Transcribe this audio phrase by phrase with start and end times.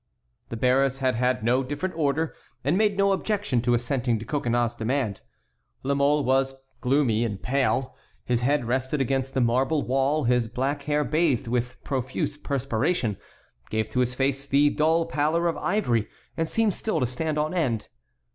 [0.49, 4.75] The bearers had had no different order, and made no objection to assenting to Coconnas's
[4.75, 5.21] demand.
[5.83, 10.81] La Mole was gloomy and pale; his head rested against the marble wall; his black
[10.85, 13.17] hair, bathed with profuse perspiration,
[13.69, 17.53] gave to his face the dull pallor of ivory, and seemed still to stand on
[17.53, 17.87] end.